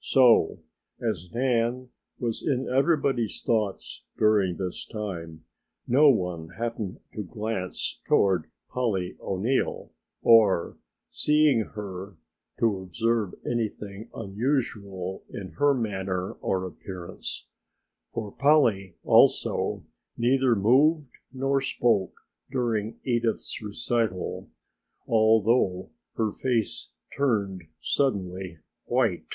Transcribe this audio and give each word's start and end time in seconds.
So 0.00 0.60
as 1.02 1.30
Nan 1.34 1.90
was 2.18 2.42
in 2.42 2.66
everybody's 2.66 3.42
thoughts 3.42 4.04
during 4.16 4.56
this 4.56 4.86
time 4.86 5.44
no 5.86 6.08
one 6.08 6.48
happened 6.56 7.00
to 7.12 7.22
glance 7.24 8.00
toward 8.08 8.46
Polly 8.70 9.16
O'Neill 9.20 9.92
or, 10.22 10.78
seeing 11.10 11.60
her, 11.74 12.16
to 12.58 12.80
observe 12.80 13.34
anything 13.44 14.08
unusual 14.14 15.24
in 15.28 15.48
her 15.58 15.74
manner 15.74 16.32
or 16.34 16.64
appearance, 16.64 17.46
for 18.14 18.32
Polly 18.32 18.94
also 19.04 19.84
neither 20.16 20.54
moved 20.56 21.10
nor 21.34 21.60
spoke 21.60 22.22
during 22.50 22.98
Edith's 23.04 23.60
recital, 23.60 24.48
although 25.06 25.90
her 26.14 26.32
face 26.32 26.92
turned 27.14 27.64
suddenly 27.78 28.60
white. 28.86 29.34